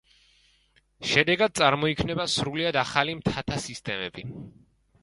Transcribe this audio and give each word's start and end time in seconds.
შედეგად 1.09 1.53
წარმოიქმნება 1.61 2.27
სრულიად 2.37 2.81
ახალი 2.87 3.17
მთათა 3.21 3.63
სისტემები. 3.69 4.29